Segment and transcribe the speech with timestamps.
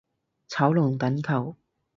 [0.47, 1.55] 炒龍躉球